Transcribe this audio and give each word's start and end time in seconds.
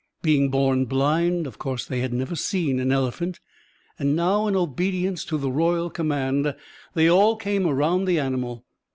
Being 0.23 0.49
bom 0.49 0.85
blind, 0.85 1.45
of 1.45 1.59
course 1.59 1.85
they 1.85 1.99
had 1.99 2.11
never 2.11 2.35
seen 2.35 2.79
an 2.79 2.91
elephant, 2.91 3.39
and 3.99 4.15
now 4.15 4.47
in 4.47 4.55
obedience 4.55 5.23
to 5.25 5.37
the 5.37 5.51
royal 5.51 5.91
command 5.91 6.55
they 6.95 7.07
all 7.07 7.35
came 7.35 7.67
around 7.67 8.05
the 8.05 8.17
animal. 8.17 8.65